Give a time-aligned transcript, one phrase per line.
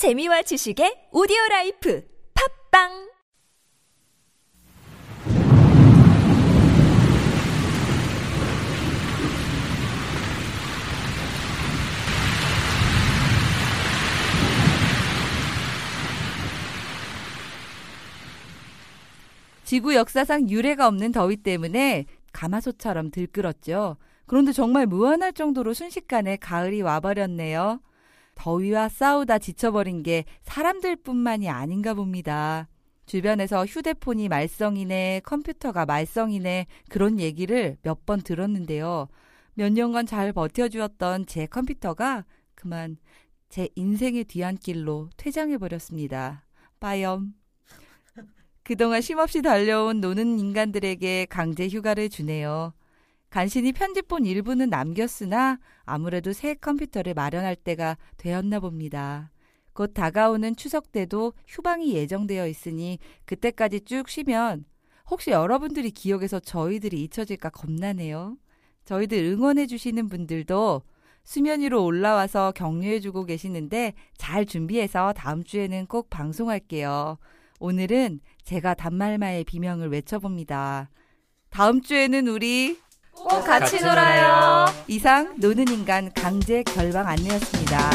[0.00, 2.02] 재미와 지식의 오디오 라이프
[2.70, 3.10] 팟빵
[19.64, 23.98] 지구 역사상 유례가 없는 더위 때문에 가마솥처럼 들끓었죠.
[24.24, 27.80] 그런데 정말 무한할 정도로 순식간에 가을이 와버렸네요.
[28.34, 32.68] 더위와 싸우다 지쳐버린 게 사람들뿐만이 아닌가 봅니다.
[33.06, 39.08] 주변에서 휴대폰이 말썽이네, 컴퓨터가 말썽이네, 그런 얘기를 몇 번 들었는데요.
[39.54, 42.96] 몇 년간 잘 버텨주었던 제 컴퓨터가 그만
[43.48, 46.44] 제 인생의 뒤안길로 퇴장해버렸습니다.
[46.78, 47.34] 빠염.
[48.62, 52.72] 그동안 쉼없이 달려온 노는 인간들에게 강제 휴가를 주네요.
[53.30, 59.30] 간신히 편집본 일부는 남겼으나 아무래도 새 컴퓨터를 마련할 때가 되었나 봅니다.
[59.72, 64.64] 곧 다가오는 추석 때도 휴방이 예정되어 있으니 그때까지 쭉 쉬면
[65.08, 68.36] 혹시 여러분들이 기억에서 저희들이 잊혀질까 겁나네요.
[68.84, 70.82] 저희들 응원해 주시는 분들도
[71.22, 77.18] 수면 위로 올라와서 격려해 주고 계시는데 잘 준비해서 다음 주에는 꼭 방송할게요.
[77.60, 80.90] 오늘은 제가 단말마의 비명을 외쳐봅니다.
[81.50, 82.78] 다음 주에는 우리
[83.28, 84.66] 꼭 같이, 놀아요.
[84.86, 87.90] 이상 노는 인간 강제 결방 안내였습니다.